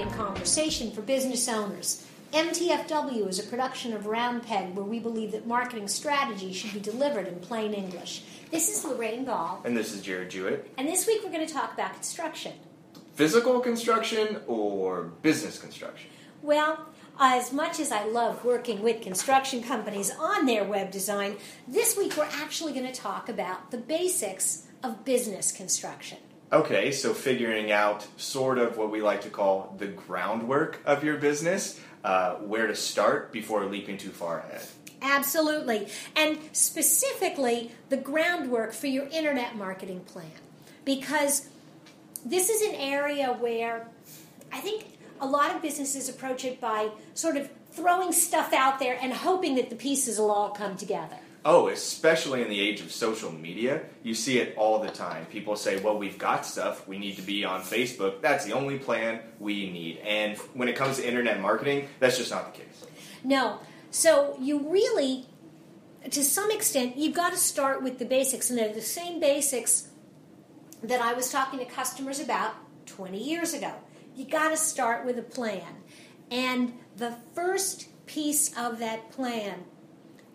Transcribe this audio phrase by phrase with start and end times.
[0.00, 2.06] marketing conversation for business owners.
[2.32, 6.80] MTFW is a production of Round Peg where we believe that marketing strategy should be
[6.80, 8.22] delivered in plain English.
[8.50, 10.70] This is Lorraine Ball, And this is Jared Jewett.
[10.78, 12.52] and this week we're going to talk about construction.
[13.14, 16.08] Physical construction or business construction?
[16.40, 16.86] Well,
[17.18, 21.36] as much as I love working with construction companies on their web design,
[21.68, 26.16] this week we're actually going to talk about the basics of business construction.
[26.52, 31.16] Okay, so figuring out sort of what we like to call the groundwork of your
[31.16, 34.62] business, uh, where to start before leaping too far ahead.
[35.00, 35.88] Absolutely.
[36.16, 40.32] And specifically, the groundwork for your internet marketing plan.
[40.84, 41.48] Because
[42.26, 43.86] this is an area where
[44.52, 48.98] I think a lot of businesses approach it by sort of throwing stuff out there
[49.00, 51.16] and hoping that the pieces will all come together.
[51.42, 55.24] Oh, especially in the age of social media, you see it all the time.
[55.26, 58.20] People say, well, we've got stuff, we need to be on Facebook.
[58.20, 59.98] That's the only plan we need.
[59.98, 62.84] And when it comes to internet marketing, that's just not the case.
[63.24, 63.58] No.
[63.90, 65.26] So you really,
[66.10, 69.88] to some extent, you've got to start with the basics, and they're the same basics
[70.82, 73.72] that I was talking to customers about 20 years ago.
[74.14, 75.62] You got to start with a plan.
[76.30, 79.64] And the first piece of that plan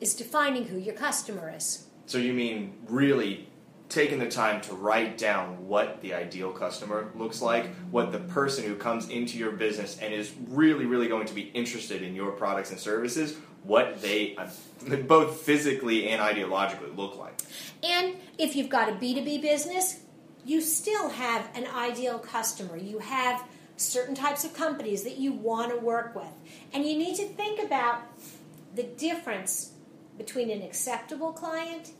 [0.00, 1.86] is defining who your customer is.
[2.06, 3.48] So you mean really
[3.90, 8.64] taking the time to write down what the ideal customer looks like, what the person
[8.64, 12.30] who comes into your business and is really, really going to be interested in your
[12.30, 14.36] products and services, what they
[15.08, 17.34] both physically and ideologically look like.
[17.82, 20.00] And if you've got a B2B business,
[20.44, 22.76] you still have an ideal customer.
[22.76, 23.44] You have
[23.76, 26.32] certain types of companies that you want to work with.
[26.72, 28.02] And you need to think about
[28.74, 29.72] the difference
[30.20, 31.92] between an acceptable client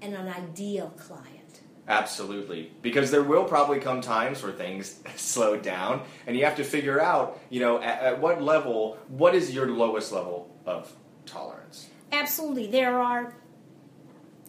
[0.00, 1.60] and an ideal client.
[1.86, 2.72] Absolutely.
[2.80, 6.98] Because there will probably come times where things slow down and you have to figure
[6.98, 10.90] out, you know, at, at what level, what is your lowest level of
[11.26, 11.90] tolerance?
[12.10, 12.68] Absolutely.
[12.68, 13.34] There are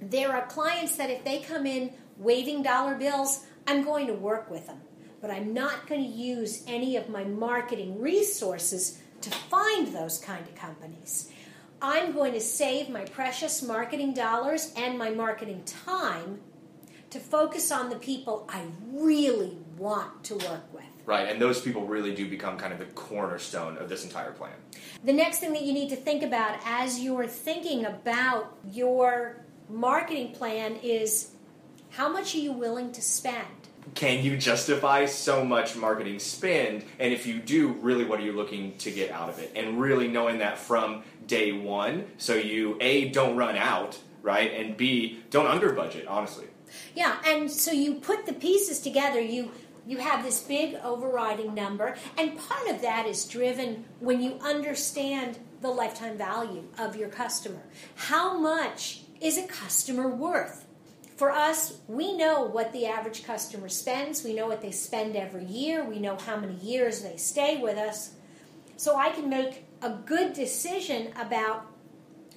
[0.00, 4.50] there are clients that if they come in waving dollar bills, I'm going to work
[4.50, 4.80] with them.
[5.20, 10.44] But I'm not going to use any of my marketing resources to find those kind
[10.48, 11.30] of companies.
[11.82, 16.40] I'm going to save my precious marketing dollars and my marketing time
[17.10, 18.62] to focus on the people I
[18.92, 20.84] really want to work with.
[21.04, 24.52] Right, and those people really do become kind of the cornerstone of this entire plan.
[25.02, 30.32] The next thing that you need to think about as you're thinking about your marketing
[30.32, 31.32] plan is
[31.90, 33.61] how much are you willing to spend?
[33.94, 36.84] Can you justify so much marketing spend?
[36.98, 39.52] And if you do, really, what are you looking to get out of it?
[39.54, 44.52] And really knowing that from day one, so you A, don't run out, right?
[44.52, 46.46] And B, don't under budget, honestly.
[46.94, 49.50] Yeah, and so you put the pieces together, you
[49.84, 55.38] you have this big overriding number, and part of that is driven when you understand
[55.60, 57.62] the lifetime value of your customer.
[57.96, 60.66] How much is a customer worth?
[61.16, 64.24] For us, we know what the average customer spends.
[64.24, 65.84] We know what they spend every year.
[65.84, 68.12] We know how many years they stay with us.
[68.76, 71.66] So I can make a good decision about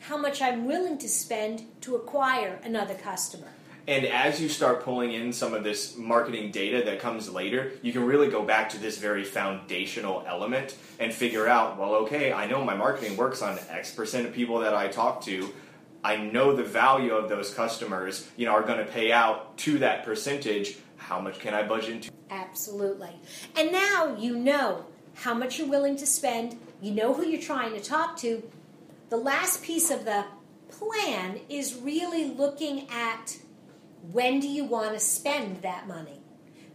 [0.02, 3.48] how much I'm willing to spend to acquire another customer.
[3.88, 7.94] And as you start pulling in some of this marketing data that comes later, you
[7.94, 12.48] can really go back to this very foundational element and figure out, well, okay, I
[12.48, 15.54] know my marketing works on X percent of people that I talk to.
[16.06, 19.80] I know the value of those customers, you know, are going to pay out to
[19.80, 20.78] that percentage.
[20.98, 22.12] How much can I budget into?
[22.30, 23.10] Absolutely.
[23.58, 27.74] And now you know how much you're willing to spend, you know who you're trying
[27.74, 28.44] to talk to.
[29.10, 30.26] The last piece of the
[30.70, 33.40] plan is really looking at
[34.12, 36.22] when do you want to spend that money?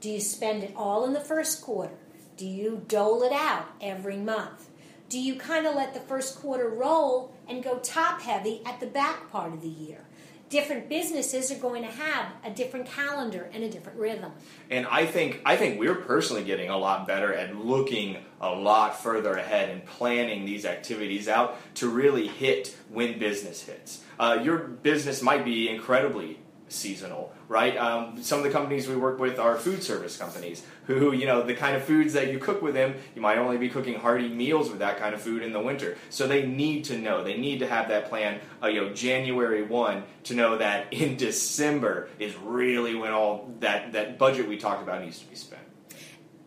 [0.00, 1.94] Do you spend it all in the first quarter?
[2.36, 4.69] Do you dole it out every month?
[5.10, 8.86] Do you kind of let the first quarter roll and go top heavy at the
[8.86, 10.04] back part of the year?
[10.50, 14.30] Different businesses are going to have a different calendar and a different rhythm.
[14.70, 19.02] And I think I think we're personally getting a lot better at looking a lot
[19.02, 24.04] further ahead and planning these activities out to really hit when business hits.
[24.16, 26.38] Uh, your business might be incredibly
[26.72, 27.76] seasonal, right?
[27.76, 31.42] Um, some of the companies we work with are food service companies who, you know,
[31.42, 34.28] the kind of foods that you cook with them, you might only be cooking hearty
[34.28, 35.96] meals with that kind of food in the winter.
[36.08, 39.62] So they need to know, they need to have that plan, uh, you know, January
[39.62, 44.82] 1 to know that in December is really when all that, that budget we talked
[44.82, 45.62] about needs to be spent.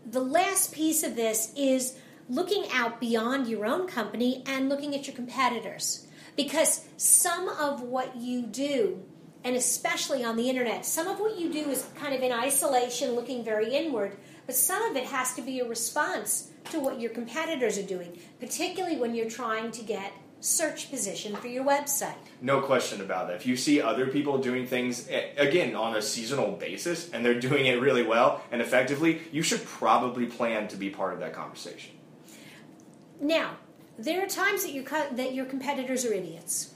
[0.06, 1.98] The last piece of this is
[2.30, 6.08] looking out beyond your own company and looking at your competitors.
[6.36, 9.04] Because some of what you do
[9.44, 10.86] and especially on the internet.
[10.86, 14.82] Some of what you do is kind of in isolation, looking very inward, but some
[14.84, 19.14] of it has to be a response to what your competitors are doing, particularly when
[19.16, 22.16] you're trying to get search position for your website.
[22.42, 23.38] No question about that.
[23.38, 25.08] If you see other people doing things,
[25.38, 29.64] again, on a seasonal basis, and they're doing it really well and effectively, you should
[29.64, 31.94] probably plan to be part of that conversation.
[33.22, 33.52] Now,
[33.98, 36.74] there are times that your, that your competitors are idiots.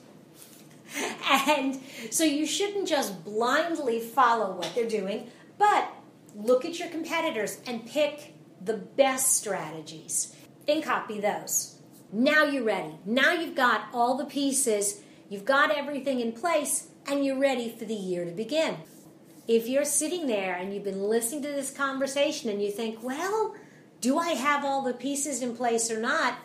[1.49, 1.79] And
[2.09, 5.89] so you shouldn't just blindly follow what they're doing, but
[6.35, 10.35] look at your competitors and pick the best strategies
[10.67, 11.79] and copy those.
[12.11, 12.95] Now you're ready.
[13.05, 17.85] Now you've got all the pieces, you've got everything in place, and you're ready for
[17.85, 18.77] the year to begin.
[19.47, 23.55] If you're sitting there and you've been listening to this conversation and you think, well,
[24.01, 26.37] do I have all the pieces in place or not?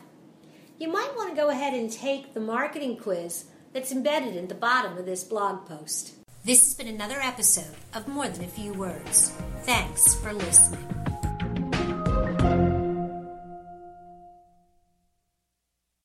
[0.78, 4.54] You might want to go ahead and take the marketing quiz that's embedded in the
[4.54, 6.14] bottom of this blog post.
[6.44, 9.30] This has been another episode of More Than a Few Words.
[9.64, 11.01] Thanks for listening.